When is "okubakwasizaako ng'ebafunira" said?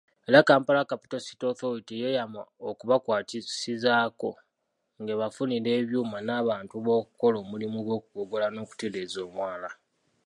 2.69-5.69